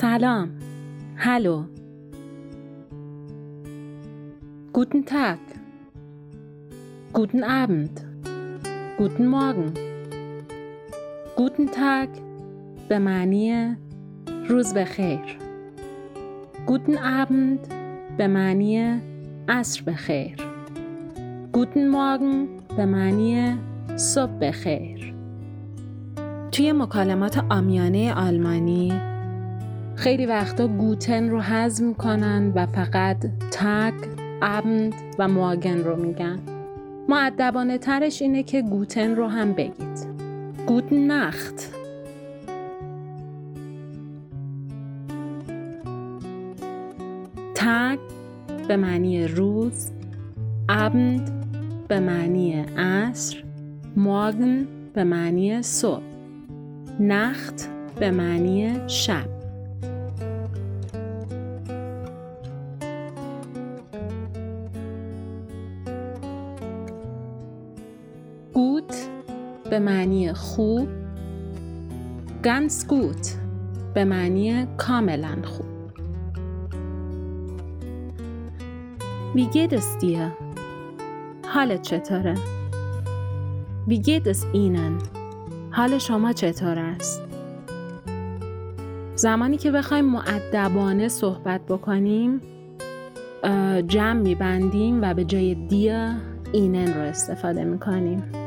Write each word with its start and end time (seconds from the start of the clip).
سلام. 0.00 0.50
هلو 1.16 1.64
Guten 4.74 5.02
Tag. 5.12 5.40
Guten 7.14 7.42
Abend. 7.60 7.94
Guten 8.98 9.26
Morgen. 9.26 9.70
Guten 11.36 11.66
Tag 11.68 12.08
به 12.88 12.98
معنی 12.98 13.76
روز 14.48 14.74
بخیر 14.74 15.38
Guten 16.66 16.96
Abend 16.96 17.74
به 18.18 18.26
معنی 18.26 19.00
عصر 19.48 19.82
بخیر 19.82 20.36
Guten 21.52 21.92
Morgen 21.94 22.74
به 22.76 22.86
معنی 22.86 23.58
صبح 23.96 24.32
بخیر 24.40 25.14
توی 26.52 26.72
مکالمات 26.72 27.44
آمیانه 27.50 28.14
آلمانی 28.14 29.15
خیلی 30.06 30.26
وقتا 30.26 30.66
گوتن 30.66 31.28
رو 31.28 31.40
حذف 31.40 31.82
می‌کنن 31.82 32.52
و 32.54 32.66
فقط 32.66 33.16
تگ، 33.50 33.94
ابند 34.42 34.94
و 35.18 35.28
مواگن 35.28 35.78
رو 35.78 35.96
میگن. 35.96 36.38
معدبانه 37.08 37.78
ترش 37.78 38.22
اینه 38.22 38.42
که 38.42 38.62
گوتن 38.62 39.14
رو 39.14 39.26
هم 39.26 39.52
بگید. 39.52 40.06
گوتن 40.66 40.96
نخت. 40.96 41.74
تگ 47.54 47.98
به 48.68 48.76
معنی 48.76 49.26
روز 49.26 49.90
ابند 50.68 51.30
به 51.88 52.00
معنی 52.00 52.64
عصر 52.76 53.44
ماگن 53.96 54.66
به 54.94 55.04
معنی 55.04 55.62
صبح. 55.62 56.02
نخت 57.00 57.68
به 58.00 58.10
معنی 58.10 58.74
شب. 58.86 59.35
به 69.70 69.78
معنی 69.78 70.32
خوب 70.32 70.88
گنس 72.44 72.86
گوت 72.86 73.34
به 73.94 74.04
معنی 74.04 74.66
کاملا 74.76 75.36
خوب 75.44 75.66
Wie 79.34 79.46
geht 79.46 79.72
es 79.72 79.98
dir? 80.00 80.32
حالت 81.44 81.82
چطوره؟ 81.82 82.34
Wie 83.88 83.98
geht 84.00 84.26
es 84.26 84.46
Ihnen? 84.54 85.02
حال 85.70 85.98
شما 85.98 86.32
چطور 86.32 86.78
است؟ 86.78 87.22
زمانی 89.14 89.56
که 89.56 89.70
بخوایم 89.70 90.04
معدبانه 90.04 91.08
صحبت 91.08 91.60
بکنیم 91.68 92.40
جمع 93.86 94.20
میبندیم 94.20 95.02
و 95.02 95.14
به 95.14 95.24
جای 95.24 95.54
دیا 95.54 96.12
اینن 96.52 96.94
رو 96.94 97.00
استفاده 97.00 97.64
می‌کنیم 97.64 98.45